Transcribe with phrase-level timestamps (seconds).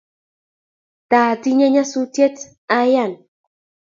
[1.09, 2.37] taatinye nyasutiet
[2.79, 3.11] ayan